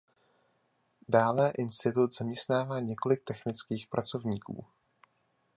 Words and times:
Dále 1.09 1.51
institut 1.57 2.15
zaměstnává 2.15 2.79
několik 2.79 3.23
technických 3.23 3.87
pracovníků. 3.87 4.65